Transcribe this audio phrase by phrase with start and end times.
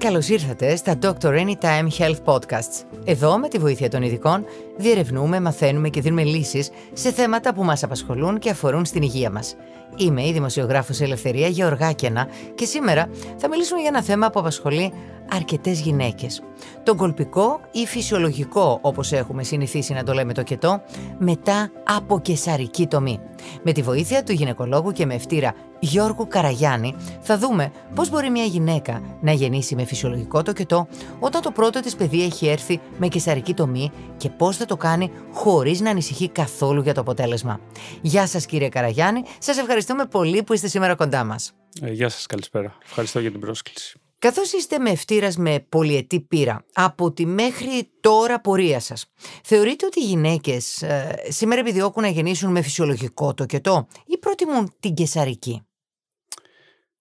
[0.00, 2.84] Καλώς ήρθατε στα Doctor Anytime Health Podcasts.
[3.04, 4.44] Εδώ, με τη βοήθεια των ειδικών,
[4.76, 9.56] διερευνούμε, μαθαίνουμε και δίνουμε λύσεις σε θέματα που μας απασχολούν και αφορούν στην υγεία μας.
[9.96, 14.92] Είμαι η δημοσιογράφος Ελευθερία Γεωργάκαινα και σήμερα θα μιλήσουμε για ένα θέμα που απασχολεί
[15.30, 16.42] αρκετές γυναίκες.
[16.82, 20.82] Τον κολπικό ή φυσιολογικό, όπως έχουμε συνηθίσει να το λέμε το κετό,
[21.18, 23.20] μετά από κεσαρική τομή.
[23.62, 28.44] Με τη βοήθεια του γυναικολόγου και με ευτήρα Γιώργου Καραγιάννη θα δούμε πώς μπορεί μια
[28.44, 30.88] γυναίκα να γεννήσει με φυσιολογικό το κετό
[31.18, 35.10] όταν το πρώτο της παιδί έχει έρθει με κεσαρική τομή και πώς θα το κάνει
[35.32, 37.60] χωρίς να ανησυχεί καθόλου για το αποτέλεσμα.
[38.00, 41.52] Γεια σας κύριε Καραγιάννη, σας ευχαριστούμε πολύ που είστε σήμερα κοντά μας.
[41.82, 42.76] Ε, γεια σας, καλησπέρα.
[42.84, 44.00] Ευχαριστώ για την πρόσκληση.
[44.20, 49.12] Καθώς είστε με ευτήρας με πολυετή πείρα από τη μέχρι τώρα πορεία σας,
[49.44, 54.74] θεωρείτε ότι οι γυναίκες ε, σήμερα επιδιώκουν να γεννήσουν με φυσιολογικό το κετό ή προτιμούν
[54.80, 55.62] την κεσαρική;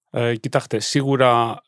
[0.10, 1.62] Ε, κοιτάξτε, σίγουρα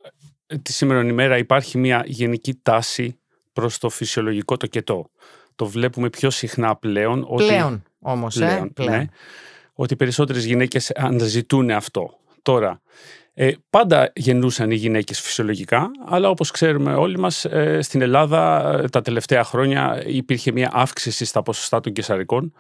[0.48, 3.20] ε, τη σήμερα ημέρα υπάρχει μια γενική τάση
[3.54, 5.10] προς το φυσιολογικό το κετό.
[5.56, 7.28] Το βλέπουμε πιο συχνά πλέον.
[7.36, 7.84] Πλέον ότι...
[8.00, 8.98] όμως, πλέον, ε, πλέον.
[8.98, 9.06] Ναι,
[9.74, 12.20] ότι περισσότερες γυναίκες αναζητούν αυτό.
[12.42, 12.82] Τώρα,
[13.42, 18.88] ε, πάντα γεννούσαν οι γυναίκες φυσιολογικά, αλλά όπως ξέρουμε όλοι μας, ε, στην Ελλάδα ε,
[18.88, 22.54] τα τελευταία χρόνια υπήρχε μια αύξηση στα ποσοστά των κεσαρικών.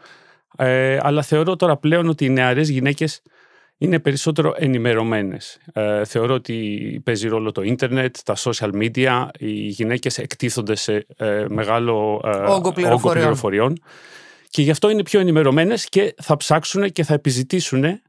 [0.57, 3.21] Ε, αλλά θεωρώ τώρα πλέον ότι οι νεαρές γυναίκες
[3.77, 5.59] είναι περισσότερο ενημερωμένες.
[5.73, 11.45] Ε, θεωρώ ότι παίζει ρόλο το ίντερνετ, τα social media, οι γυναίκες εκτίθονται σε ε,
[11.49, 12.73] μεγάλο ε, όγκο
[13.11, 13.81] πληροφοριών.
[14.49, 18.01] Και γι' αυτό είναι πιο ενημερωμένες και θα ψάξουν και θα επιζητήσουν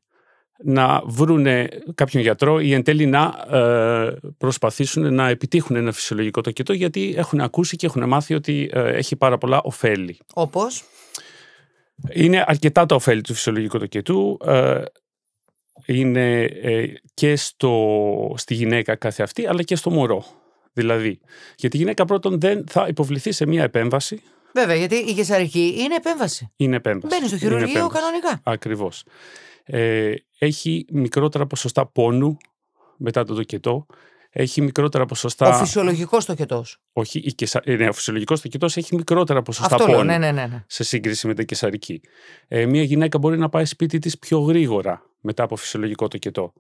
[0.64, 1.46] να βρουν
[1.94, 7.41] κάποιον γιατρό ή εν τέλει να ε, προσπαθήσουν να επιτύχουν ένα φυσιολογικό τοκετό γιατί έχουν
[7.41, 10.18] ακούσει και έχουν μάθει ότι ε, έχει πάρα πολλά ωφέλη.
[10.34, 10.84] Όπως;
[12.12, 14.38] Είναι αρκετά τα ωφέλη του φυσιολογικού τοκετού.
[14.44, 14.83] Ε,
[15.86, 16.48] είναι
[17.14, 20.24] και στο, στη γυναίκα κάθε αυτή αλλά και στο μωρό.
[20.72, 21.20] Δηλαδή,
[21.56, 24.22] γιατί η γυναίκα πρώτον δεν θα υποβληθεί σε μια επέμβαση
[24.55, 26.52] Βέβαια, γιατί η κεσαρική είναι επέμβαση.
[26.56, 27.14] Είναι επέμβαση.
[27.16, 28.40] Μπαίνει στο χειρουργείο κανονικά.
[28.42, 29.05] Ακριβώς.
[29.64, 32.36] Ε, έχει μικρότερα ποσοστά πόνου
[32.96, 33.86] μετά το τοκετό.
[34.34, 35.48] Έχει μικρότερα ποσοστά.
[35.48, 36.78] Ο φυσιολογικός τοκετός.
[36.92, 37.61] Όχι, η κεσα...
[37.64, 40.05] Ε, ναι, ο φυσιολογικός τοκετός έχει μικρότερα ποσοστά Αυτό πόνου.
[40.05, 40.64] Λέω, ναι, ναι, ναι, ναι.
[40.67, 42.01] Σε σύγκριση με την κεσαρική.
[42.48, 46.52] Ε, μια γυναίκα μπορεί να πάει σπίτι της πιο γρήγορα μετά από φυσιολογικό τοκετό.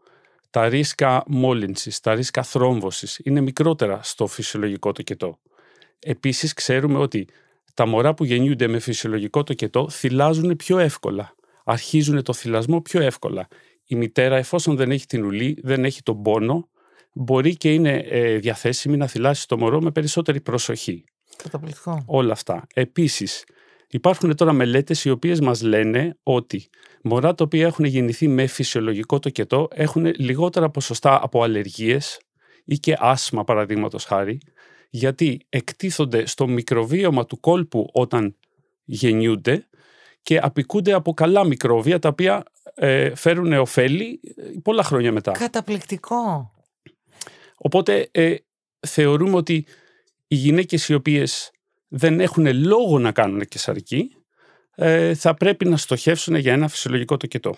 [0.50, 5.38] Τα ρίσκα μόλυνσης, τα ρίσκα θρόμβωσης είναι μικρότερα στο φυσιολογικό τοκετό.
[6.00, 7.28] Επίσης, ξέρουμε ότι
[7.74, 13.48] τα μωρά που γεννιούνται με φυσιολογικό τοκετό θυλάζουν πιο εύκολα αρχίζουν το θυλασμό πιο εύκολα.
[13.86, 16.68] Η μητέρα, εφόσον δεν έχει την ουλή, δεν έχει τον πόνο,
[17.12, 21.04] μπορεί και είναι ε, διαθέσιμη να θυλάσει το μωρό με περισσότερη προσοχή.
[21.36, 22.02] Καταπληκτικό.
[22.06, 22.66] Όλα αυτά.
[22.74, 23.44] Επίσης,
[23.88, 26.68] υπάρχουν τώρα μελέτες οι οποίες μας λένε ότι
[27.02, 32.20] μωρά τα οποία έχουν γεννηθεί με φυσιολογικό τοκετό έχουν λιγότερα ποσοστά από αλλεργίες
[32.64, 34.40] ή και άσμα παραδείγματος χάρη,
[34.90, 38.36] γιατί εκτίθονται στο μικροβίωμα του κόλπου όταν
[38.84, 39.66] γεννιούνται
[40.22, 42.42] και απικούνται από καλά μικρόβια τα οποία
[42.74, 45.32] ε, φέρουν ωφέλη ε, πολλά χρόνια μετά.
[45.32, 46.52] Καταπληκτικό.
[47.56, 48.34] Οπότε ε,
[48.86, 49.66] θεωρούμε ότι
[50.26, 51.50] οι γυναίκες οι οποίες
[51.88, 54.16] δεν έχουν λόγο να κάνουν κεσαρική
[54.74, 57.56] ε, θα πρέπει να στοχεύσουν για ένα φυσιολογικό τοκετό.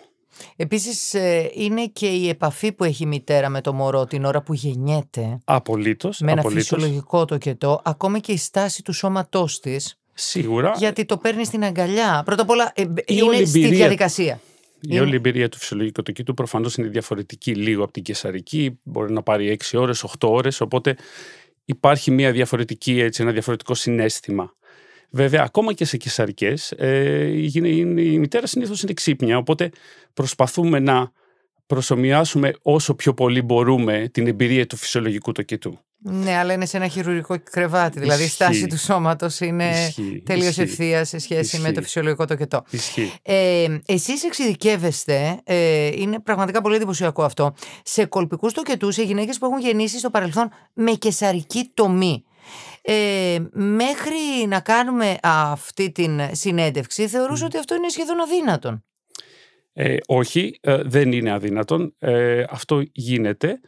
[0.57, 4.43] Επίσης ε, είναι και η επαφή που έχει η μητέρα με το μωρό την ώρα
[4.43, 5.39] που γεννιέται.
[5.45, 6.21] Απολύτως.
[6.21, 6.69] Με ένα απολύτως.
[6.69, 7.81] φυσιολογικό τοκετό.
[7.85, 10.75] Ακόμα και η στάση του σώματός της Σίγουρα.
[10.77, 12.23] Γιατί το παίρνεις στην αγκαλιά.
[12.25, 14.41] Πρώτα απ' όλα ε, είναι στη διαδικασία.
[14.81, 15.01] Η είναι...
[15.01, 18.79] όλη εμπειρία του φυσιολογικού τοκίτου προφανώς είναι διαφορετική λίγο από την κεσαρική.
[18.83, 20.61] Μπορεί να πάρει 6 ώρες, 8 ώρες.
[20.61, 20.97] Οπότε
[21.65, 24.55] υπάρχει μια διαφορετική, έτσι, ένα διαφορετικό συνέστημα.
[25.11, 27.53] Βέβαια, ακόμα και σε κεσαρικές, ε, η,
[27.97, 29.37] η μητέρα συνήθως είναι ξύπνια.
[29.37, 29.71] Οπότε
[30.15, 31.13] προσπαθούμε να
[31.67, 35.79] προσωμιάσουμε όσο πιο πολύ μπορούμε την εμπειρία του φυσιολογικού τοκετού.
[36.07, 38.01] Ναι, αλλά είναι σε ένα χειρουργικό κρεβάτι.
[38.01, 39.73] Δηλαδή η στάση του σώματος είναι
[40.25, 42.65] τελείως ευθεία σε σχέση με το φυσιολογικό τοκετό.
[43.23, 49.47] Ε, Εσείς εξειδικεύεστε, ε, είναι πραγματικά πολύ εντυπωσιακό αυτό, σε κολπικούς τοκετούς σε γυναίκες που
[49.47, 52.25] έχουν γεννήσει στο παρελθόν με κεσαρική τομή.
[52.83, 58.85] Ε, μέχρι να κάνουμε αυτή την συνέντευξη θεωρούσα ότι αυτό είναι σχεδόν αδύνατον;
[59.73, 61.95] Ε, όχι, ε, δεν είναι αδύνατον.
[61.99, 63.61] Ε, αυτό γίνεται.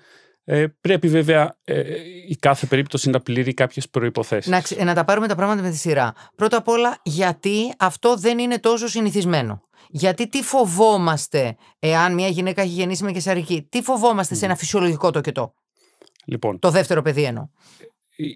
[0.49, 1.83] Ε, πρέπει βέβαια ε,
[2.29, 4.51] η κάθε περίπτωση να πληρεί κάποιες προποθέσει.
[4.51, 6.15] Να, να τα πάρουμε τα πράγματα με τη σειρά.
[6.37, 9.63] Πρώτα απ' όλα, γιατί αυτό δεν είναι τόσο συνηθισμένο.
[9.89, 15.11] Γιατί τι φοβόμαστε, εάν μια γυναίκα έχει γεννήσει με κεσαρική, τι φοβόμαστε σε ένα φυσιολογικό
[15.11, 15.55] τοκετό;
[16.25, 17.49] Λοιπόν, το δεύτερο παιδί εννοώ.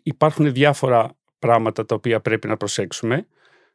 [0.02, 3.26] Υπάρχουν διάφορα πράγματα τα οποία πρέπει να προσέξουμε.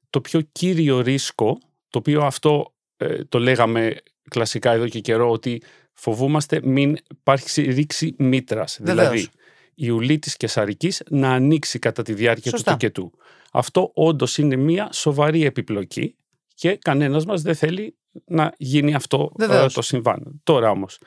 [0.10, 1.58] Το πιο κύριο ρίσκο,
[1.90, 3.96] το οποίο αυτό ε, το λέγαμε
[4.30, 5.62] κλασικά εδώ και καιρό, ότι
[5.96, 8.78] φοβούμαστε μην υπάρξει ρήξη μήτρας.
[8.82, 9.28] Δηλαδή,
[9.76, 12.72] η ουλή της κεσαρικής να ανοίξει κατά τη διάρκεια Σωστά.
[12.72, 13.12] του τοκετού.
[13.52, 16.16] Αυτό όντως είναι μια σοβαρή επιπλοκή
[16.56, 17.96] και κανένας μας δεν θέλει
[18.26, 19.74] να γίνει αυτό ε, Βεβαίως.
[19.74, 20.42] το συμβάν.
[20.44, 21.00] Τώρα όμως,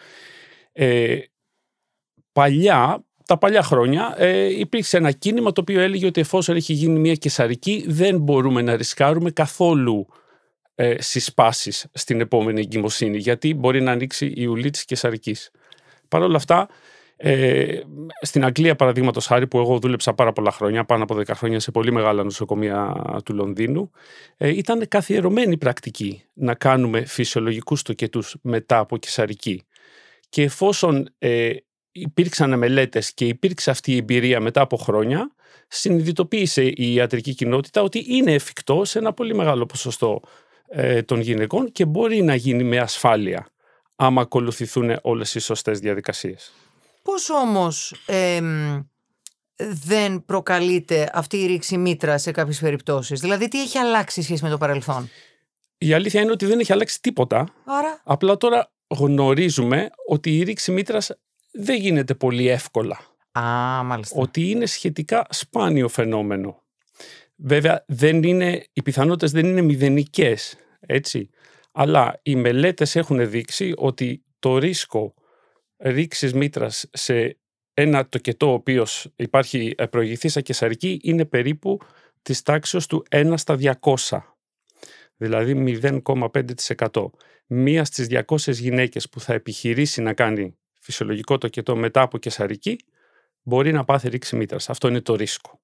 [0.73, 1.19] ε,
[2.33, 6.99] παλιά, τα παλιά χρόνια ε, υπήρξε ένα κίνημα το οποίο έλεγε ότι εφόσον έχει γίνει
[6.99, 10.07] μια κεσαρική δεν μπορούμε να ρισκάρουμε καθόλου
[10.81, 15.51] ε, συσπάσεις στην επόμενη εγκυμοσύνη γιατί μπορεί να ανοίξει η ουλή της κεσαρικής.
[16.09, 16.69] Παρ' όλα αυτά,
[17.17, 17.81] ε,
[18.21, 21.71] στην Αγγλία παραδείγματος χάρη που εγώ δούλεψα πάρα πολλά χρόνια, πάνω από 10 χρόνια σε
[21.71, 23.91] πολύ μεγάλα νοσοκομεία του Λονδίνου,
[24.37, 29.63] ε, ήταν καθιερωμένη πρακτική να κάνουμε φυσιολογικούς τοκετούς μετά από κεσαρική.
[30.29, 31.51] Και εφόσον ε,
[31.93, 35.35] υπήρξαν μελέτες και υπήρξε αυτή η εμπειρία μετά από χρόνια,
[35.69, 40.21] συνειδητοποίησε η ιατρική κοινότητα ότι είναι εφικτό σε ένα πολύ μεγάλο ποσοστό
[40.69, 43.47] ε, των γυναικών και μπορεί να γίνει με ασφάλεια
[43.97, 46.53] άμα ακολουθηθούν όλες οι σωστές διαδικασίες.
[47.03, 48.83] Πώς όμως εμ,
[49.57, 54.51] δεν προκαλείται αυτή η ρήξη μήτρα σε κάποιες περιπτώσεις; Δηλαδή τι έχει αλλάξει σχέση με
[54.51, 55.09] το παρελθόν;
[55.79, 57.49] Η αλήθεια είναι ότι δεν έχει αλλάξει τίποτα.
[57.65, 61.11] Άρα, Απλά τώρα γνωρίζουμε ότι η ρήξη μήτρας
[61.53, 63.01] δεν γίνεται πολύ εύκολα.
[63.33, 63.43] α,
[63.83, 64.21] μάλιστα.
[64.21, 66.63] Ότι είναι σχετικά σπάνιο φαινόμενο.
[67.41, 71.31] Βέβαια, δεν είναι, οι πιθανότητες δεν είναι μηδενικές, έτσι.
[71.73, 75.15] Αλλά οι μελέτες έχουν δείξει ότι το ρίσκο
[75.77, 77.39] ρήξης μήτρας σε
[77.75, 81.79] ένα τοκετό ο οποίος υπάρχει ε, προηγηθής ακεσαρική είναι περίπου
[82.23, 84.19] της τάξης του 1 στα 200.
[85.17, 87.11] Δηλαδή 0,5%.
[87.47, 92.77] Μία στις 200 γυναίκες που θα επιχειρήσει να κάνει φυσιολογικό τοκετό μετά από κεσαρική
[93.43, 94.71] μπορεί να πάθει ρήξη μήτρας.
[94.71, 95.61] Αυτό είναι το ρίσκο.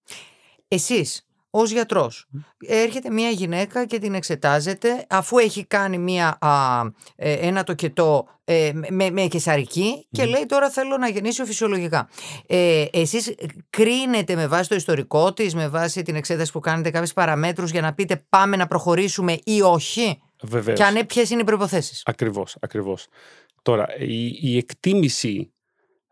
[0.68, 1.26] Εσείς
[1.56, 2.26] ως γιατρός
[2.66, 6.80] έρχεται μια γυναίκα και την εξετάζετε αφού έχει κάνει μια, α,
[7.16, 12.08] ε, ένα τοκετό ε, με, με κεσαρική και λέει τώρα θέλω να γεννήσω φυσιολογικά.
[12.46, 13.34] Ε, εσείς
[13.70, 17.80] κρίνετε με βάση το ιστορικό της, με βάση την εξέταση που κάνετε κάποιες παραμέτρους για
[17.80, 20.78] να πείτε πάμε να προχωρήσουμε ή όχι; Βεβαίως.
[20.78, 23.06] και αν ναι ποιες είναι οι προϋποθέσεις; Ακριβώς, ακριβώς.
[23.62, 25.52] Τώρα, η, η εκτίμηση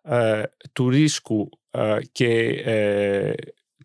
[0.03, 0.43] ε,
[0.73, 2.29] του ρίσκου ε, και
[2.65, 3.33] ε,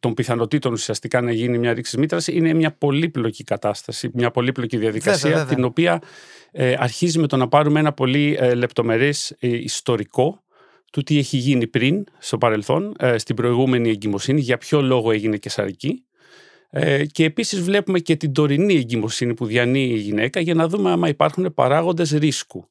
[0.07, 5.29] των πιθανότητων ουσιαστικά να γίνει μια ρήξη μήτρας είναι μια πολύπλοκη κατάσταση, μια πολύπλοκη διαδικασία
[5.29, 5.55] Βέβαια, βέβαια.
[5.55, 6.01] την οποία
[6.51, 10.43] ε, αρχίζει με το να πάρουμε ένα πολύ ε, λεπτομερές ε, ιστορικό
[10.91, 15.37] του τι έχει γίνει πριν στο παρελθόν, ε, στην προηγούμενη εγκυμοσύνη, για ποιο λόγο έγινε
[15.37, 16.03] κεσαρική
[16.69, 20.91] ε, και επίσης βλέπουμε και την τωρινή εγκυμοσύνη που διανύει η γυναίκα για να δούμε
[20.91, 22.69] άμα υπάρχουν παράγοντες ρίσκου.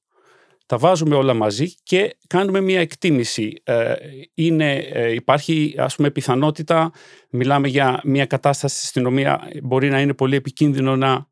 [0.66, 3.60] Τα βάζουμε όλα μαζί και κάνουμε μια εκτίμηση.
[3.64, 3.94] Ε,
[4.34, 6.90] είναι, ε, υπάρχει ας πούμε πιθανότητα,
[7.30, 11.26] μιλάμε για μια κατάσταση στην οποία μπορεί να είναι πολύ επικίνδυνο να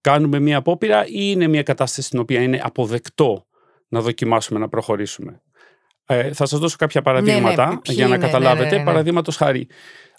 [0.00, 3.46] κάνουμε μια απόπειρα ή είναι μια κατάσταση στην οποία είναι αποδεκτό
[3.88, 5.42] να δοκιμάσουμε να προχωρήσουμε.
[6.06, 8.64] Ε, θα σας δώσω κάποια παραδείγματα Ναι, ποιοι για να είναι, ναι, καταλάβετε.
[8.64, 8.84] ναι, ναι, ναι.
[8.84, 9.68] Παραδείγματος χάρη,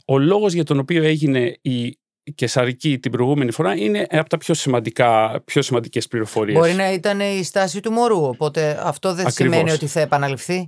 [0.05, 1.97] ο λόγος για τον οποίο έγινε η
[2.31, 6.57] κεσαρική την προηγούμενη φορά είναι από τα πιο, σημαντικά, πιο σημαντικές πληροφορίες.
[6.57, 9.53] Μπορεί να ήταν η στάση του μωρού, οπότε αυτό δεν Ακριβώς.
[9.53, 10.65] σημαίνει ότι θα επαναληφθεί.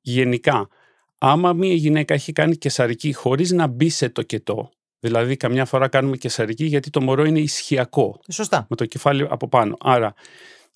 [0.00, 0.68] Γενικά,
[1.18, 4.70] άμα μια γυναίκα έχει κάνει κεσαρική χωρίς να μπει σε τοκετό,
[5.00, 8.66] δηλαδή καμιά φορά κάνουμε κεσαρική γιατί το μωρό είναι ισχυακό, Σωστά.
[8.68, 9.76] με το κεφάλι από πάνω.
[9.80, 10.14] Άρα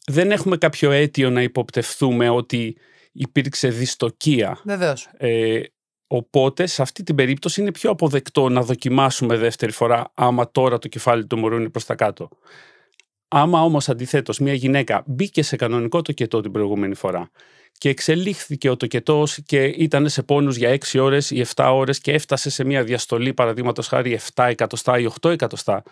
[0.07, 2.77] δεν έχουμε κάποιο αίτιο να υποπτευθούμε ότι
[3.13, 4.59] υπήρξε δυστοκία.
[4.65, 5.09] Βεβαίως.
[5.17, 5.61] Ε,
[6.07, 10.89] οπότε σε αυτή την περίπτωση είναι πιο αποδεκτό να δοκιμάσουμε δεύτερη φορά άμα τώρα το
[10.89, 12.29] κεφάλι του μωρού είναι προς τα κάτω.
[13.29, 17.31] Άμα όμως αντιθέτως μια γυναίκα μπήκε σε κανονικό τοκετό την προηγούμενη φορά
[17.79, 22.13] και εξελίχθηκε ο τοκετός και ήταν σε πόνους για 6 ώρες ή 7 ώρες και
[22.13, 25.83] έφτασε σε μια διαστολή παραδείγματος χάρη 7 εκατοστά ή 8 εκατοστά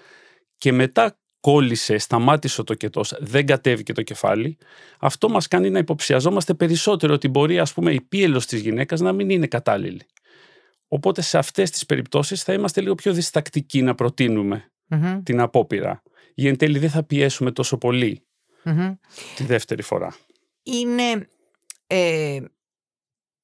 [0.59, 4.59] και μετά κόλλησε, σταμάτησε ο τοκετός, δεν κατέβηκε το κεφάλι,
[4.99, 9.13] αυτό μας κάνει να υποψιαζόμαστε περισσότερο ότι μπορεί ας πούμε η πίελος της γυναίκας να
[9.13, 10.07] μην είναι κατάλληλη.
[10.89, 16.03] Οπότε σε αυτές τις περιπτώσεις θα είμαστε λίγο πιο διστακτικοί να προτείνουμε Μμμ, την απόπειρα.
[16.35, 18.23] Για εν τέλει δεν θα πιέσουμε τόσο πολύ
[18.63, 18.95] μμμ.
[19.37, 20.17] τη δεύτερη φορά.
[20.63, 21.29] Είναι
[21.87, 22.41] ε,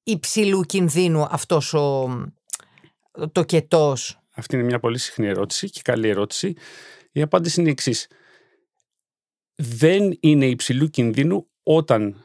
[0.02, 2.09] υψηλού κινδύνου αυτός ο
[3.33, 4.21] το κετός.
[4.35, 6.54] Αυτή είναι μια πολύ συχνή ερώτηση και καλή ερώτηση.
[7.12, 8.08] Η απάντηση είναι η εξής.
[9.54, 12.24] Δεν είναι υψηλού κινδύνου όταν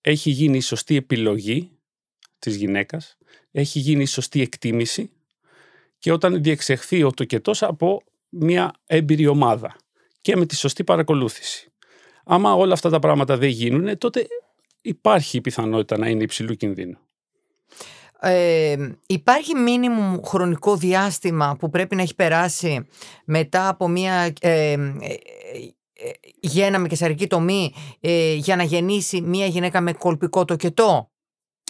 [0.00, 1.70] έχει γίνει η σωστή επιλογή
[2.38, 3.16] της γυναίκας,
[3.50, 5.10] έχει γίνει η σωστή εκτίμηση
[5.98, 9.76] και όταν διεξεχθεί ο τοκετός από μια έμπειρη ομάδα
[10.20, 11.72] και με τη σωστή παρακολούθηση.
[12.24, 14.26] Άμα όλα αυτά τα πράγματα δεν γίνουν, τότε
[14.80, 16.98] υπάρχει η πιθανότητα να είναι υψηλού κινδύνου.
[18.26, 22.86] Ε, υπάρχει μίνιμουμ χρονικό διάστημα που πρέπει να έχει περάσει
[23.24, 24.76] μετά από μια ε, ε,
[25.98, 31.10] ε, γέννα με κεσαρική τομή ε, για να γεννήσει μια γυναίκα με κολπικό τοκετό;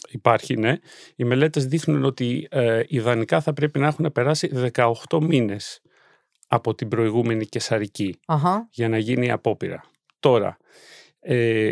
[0.08, 0.76] Υπάρχει, ναι.
[1.16, 5.80] Οι μελέτες δείχνουν ότι ε, ιδανικά θα πρέπει να έχουν περάσει 18 μήνες
[6.48, 8.68] από την προηγούμενη κεσαρική Αχα.
[8.70, 9.84] για να γίνει η απόπειρα.
[10.20, 10.56] Τώρα,
[11.20, 11.70] ε,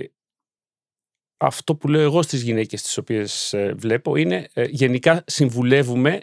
[1.37, 6.21] αυτό που λέω εγώ στις γυναίκες τις οποίες ε, βλέπω είναι ε, γενικά συμβουλεύουμε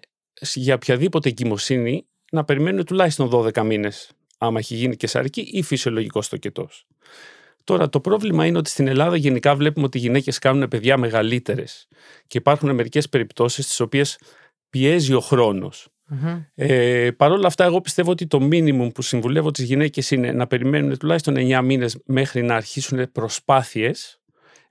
[0.53, 6.86] για οποιαδήποτε εγκυμοσύνη να περιμένουν τουλάχιστον 12 μήνες άμα έχει γίνει κεσαρική ή φυσιολογικός τοκετός.
[7.63, 11.88] Τώρα το πρόβλημα είναι ότι στην Ελλάδα γενικά βλέπουμε ότι οι γυναίκες κάνουν παιδιά μεγαλύτερες
[12.27, 14.20] και υπάρχουν μερικές περιπτώσεις στις οποίες
[14.70, 15.88] πιέζει ο χρόνος.
[16.56, 20.48] Ε, Παρ' όλα αυτά, εγώ πιστεύω ότι το μίνιμουμ που συμβουλεύω τις γυναίκες είναι να
[20.48, 24.21] περιμένουν τουλάχιστον 9 μήνες μέχρι να αρχίσουν προσπάθειες,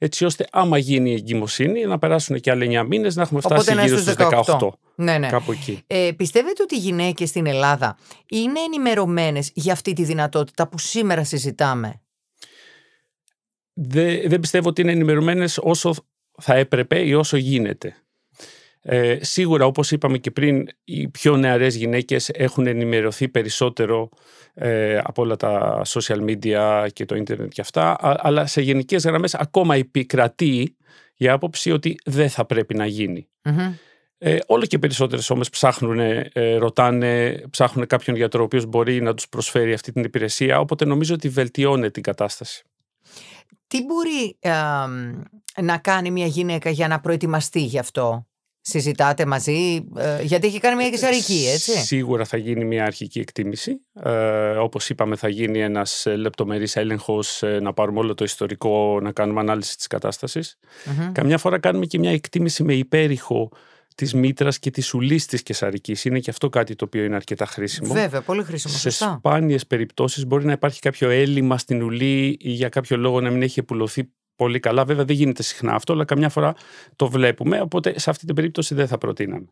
[0.02, 3.60] έτσι ώστε άμα γίνει η εγκυμοσύνη να περάσουν και άλλοι 9 μήνες να έχουμε φτάσει
[3.60, 4.58] Οπότε να γύρω είστε στους 18.
[4.58, 4.68] 18.
[4.94, 5.28] Ναι, ναι.
[5.28, 5.82] Κάπου εκεί.
[5.86, 11.24] Ε, πιστεύετε ότι οι γυναίκες στην Ελλάδα είναι ενημερωμένες για αυτή τη δυνατότητα που σήμερα
[11.24, 12.00] συζητάμε;
[13.72, 15.94] Δε- δεν πιστεύω ότι είναι ενημερωμένες όσο
[16.40, 17.96] θα έπρεπε ή όσο γίνεται.
[18.82, 24.08] Ε, σίγουρα, όπως είπαμε και πριν, οι πιο νεαρές γυναίκες έχουν ενημερωθεί περισσότερο
[24.54, 29.04] ε, από όλα τα social media και το ίντερνετ και αυτά, α- αλλά σε γενικές
[29.04, 30.76] γραμμές ακόμα επικρατεί
[31.16, 33.28] η άποψη ότι δεν θα πρέπει να γίνει.
[33.42, 33.72] Μμμ.
[34.22, 39.14] Ε, όλο και περισσότερες όμως ψάχνουν, ε, ρωτάνε, ψάχνουν κάποιον γιατρό ο οποίος μπορεί να
[39.14, 42.64] τους προσφέρει αυτή την υπηρεσία, οπότε νομίζω ότι βελτιώνει την κατάσταση.
[43.66, 45.22] Τι μπορεί α, μ,
[45.62, 48.26] να κάνει μια γυναίκα για να προετοιμαστεί γι' αυτό;
[48.70, 51.72] Συζητάτε μαζί, ε, γιατί έχει κάνει μια κεσαρική, έτσι.
[51.72, 53.80] Σίγουρα θα γίνει μια αρχική εκτίμηση.
[54.04, 54.10] Ε,
[54.50, 59.12] όπως είπαμε θα γίνει ένας ε, λεπτομερής έλεγχος, ε, να πάρουμε όλο το ιστορικό, να
[59.12, 60.58] κάνουμε ανάλυση της κατάστασης.
[60.84, 61.12] Μμμ.
[61.12, 63.50] Καμιά φορά κάνουμε και μια εκτίμηση με υπέρηχο
[63.94, 66.04] της μήτρας και της ουλής της κεσαρικής.
[66.04, 67.92] Είναι και αυτό κάτι το οποίο είναι αρκετά χρήσιμο.
[67.92, 68.74] Βέβαια, πολύ χρήσιμο.
[68.74, 69.16] Σε Σωστά.
[69.18, 73.42] σπάνιες περιπτώσεις μπορεί να υπάρχει κάποιο έλλειμμα στην ουλή ή για κάποιο λόγο να μην
[73.42, 74.84] έχει επουλωθεί πολύ καλά.
[74.84, 76.54] Βέβαια δεν γίνεται συχνά αυτό, αλλά καμιά φορά
[76.96, 79.46] το βλέπουμε, οπότε σε αυτή την περίπτωση δεν θα προτείναμε.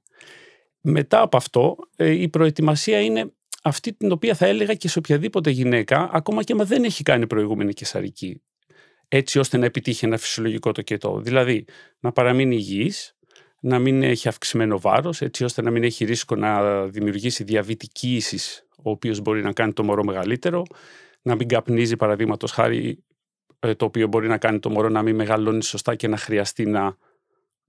[0.80, 5.50] Μετά από αυτό, ε, η προετοιμασία είναι αυτή την οποία θα έλεγα και σε οποιαδήποτε
[5.50, 8.42] γυναίκα, ακόμα και αν δεν έχει κάνει προηγούμενη κεσαρική,
[9.08, 11.20] έτσι ώστε να επιτύχει ένα φυσιολογικό τοκετό.
[11.20, 11.64] Δηλαδή,
[12.00, 13.16] να παραμείνει υγιής,
[13.60, 18.66] να μην έχει αυξημένο βάρος, έτσι ώστε να μην έχει ρίσκο να δημιουργήσει διαβητική ίσης,
[18.76, 20.62] ο οποίος μπορεί να κάνει το μωρό μεγαλύτερο,
[21.22, 23.07] να μην καπνίζει παραδείγματος χάρη, ε,
[23.76, 26.96] το οποίο μπορεί να κάνει το μωρό να μην μεγαλώνει σωστά και να χρειαστεί να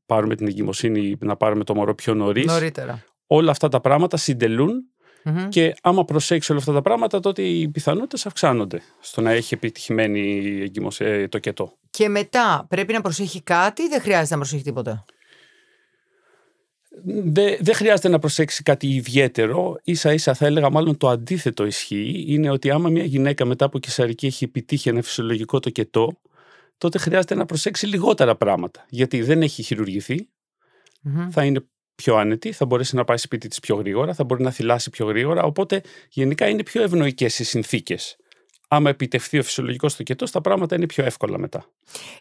[0.05, 2.45] πάρουμε την εγκυμοσύνη, να πάρουμε το μωρό πιο νωρίς.
[2.45, 3.03] Νωρίτερα.
[3.27, 4.83] Όλα αυτά τα πράγματα συντελούν
[5.23, 5.47] Μμμ.
[5.49, 10.21] και άμα προσέξει όλα αυτά τα πράγματα, τότε οι πιθανότητες αυξάνονται στο να έχει επιτυχημένη
[10.61, 11.73] εγκυμοσ- ε, το κετό.
[11.89, 15.05] Και μετά πρέπει να προσέχει κάτι ή δεν χρειάζεται να προσέχει τίποτα;
[17.05, 19.75] Δεν δεν χρειάζεται να προσέξει κάτι ιδιαίτερο.
[19.85, 22.23] σα ίσα θα έλεγα μάλλον το αντίθετο ισχύει.
[22.27, 26.19] Είναι ότι άμα μια γυναίκα μετά από κεσαρική έχει επιτύχει ένα φυσιολογικό τοκετό,
[26.77, 28.85] τότε χρειάζεται να προσέξει λιγότερα πράγματα.
[28.89, 30.27] Γιατί δεν έχει χειρουργηθεί,
[31.01, 31.29] Μμμ.
[31.29, 31.65] θα είναι
[31.95, 35.05] πιο άνετη, θα μπορέσει να πάει σπίτι της πιο γρήγορα, θα μπορεί να θυλάσει πιο
[35.05, 38.17] γρήγορα, οπότε γενικά είναι πιο ευνοϊκές οι συνθήκες.
[38.71, 41.65] Άμα επιτευχθεί ο φυσιολογικός τοκετός, τα πράγματα είναι πιο εύκολα μετά.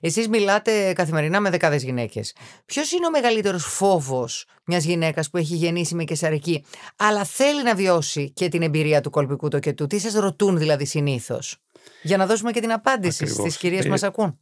[0.00, 2.34] Εσείς μιλάτε καθημερινά με δεκάδες γυναίκες.
[2.66, 6.64] Ποιος είναι ο μεγαλύτερος φόβος μιας γυναίκας που έχει γεννήσει με κεσαρική,
[6.96, 11.56] αλλά θέλει να βιώσει και την εμπειρία του κολπικού τοκετού; Τι σας ρωτούν δηλαδή συνήθως;
[12.02, 13.44] Για να δώσουμε και την απάντηση Ακριβώς.
[13.46, 14.38] στις κυρίες που Ε, μας ακούν.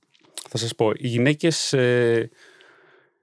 [0.48, 2.30] Θα σας πω, οι γυναίκες ε,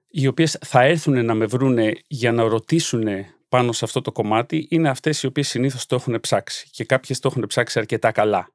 [0.08, 3.06] οι οποίες θα έρθουν να με βρούνε για να ρωτήσουν
[3.48, 7.18] πάνω σε αυτό το κομμάτι είναι αυτές οι οποίες συνήθως το έχουν ψάξει και κάποιες
[7.18, 8.48] το έχουν ψάξει αρκετά καλά.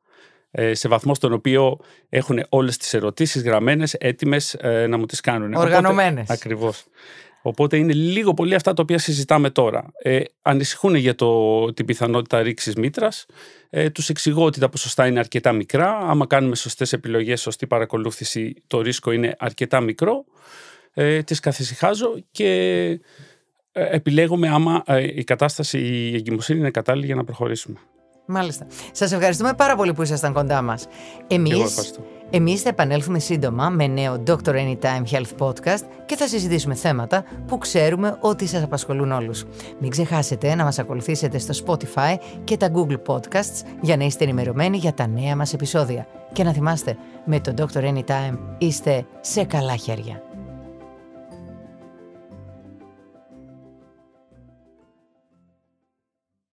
[0.51, 1.79] Ε, σε βαθμό στον οποίο
[2.09, 5.53] έχουν όλες τις ερωτήσεις γραμμένες, έτοιμες ε, να μου τις κάνουν.
[5.53, 6.23] Οργανωμένες.
[6.23, 6.85] Οπότε, ακριβώς.
[7.41, 9.91] Οπότε είναι λίγο πολύ αυτά τα οποία συζητάμε τώρα.
[10.01, 13.25] Ε, ανησυχούν για το, την πιθανότητα ρήξης μήτρας.
[13.69, 15.97] Ε, τους εξηγώ ότι τα ποσοστά είναι αρκετά μικρά.
[15.97, 20.25] Άμα κάνουμε σωστές επιλογές, σωστή παρακολούθηση, το ρίσκο είναι αρκετά μικρό.
[20.93, 22.45] Ε, τις καθησυχάζω και
[23.71, 27.79] ε, επιλέγουμε άμα ε, η κατάσταση, η εγκυμοσύνη είναι κατάλληλη για να προχωρήσουμε.
[28.31, 28.65] Μάλιστα.
[28.91, 30.85] Σας ευχαριστούμε πάρα πολύ που ήσασταν κοντά μας.
[31.27, 32.01] Και εγώ Εμείς, ευχαριστώ.
[32.29, 34.49] εμείς θα επανέλθουμε σύντομα με νέο Dr.
[34.53, 39.43] Anytime Health Podcast και θα συζητήσουμε θέματα που ξέρουμε ότι σας απασχολούν όλους.
[39.79, 44.77] Μην ξεχάσετε να μας ακολουθήσετε στο Spotify και τα Google Podcasts για να είστε ενημερωμένοι
[44.77, 46.07] για τα νέα μας επεισόδια.
[46.33, 47.83] Και να θυμάστε, με το Dr.
[47.83, 50.23] Anytime είστε σε καλά χέρια.